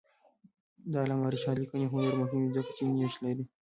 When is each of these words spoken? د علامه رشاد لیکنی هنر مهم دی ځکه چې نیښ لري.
د 0.91 0.93
علامه 1.03 1.27
رشاد 1.33 1.57
لیکنی 1.61 1.85
هنر 1.93 2.13
مهم 2.21 2.41
دی 2.45 2.51
ځکه 2.57 2.71
چې 2.77 2.83
نیښ 2.97 3.13
لري. 3.25 3.43